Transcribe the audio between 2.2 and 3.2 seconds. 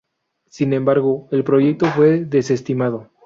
desestimado.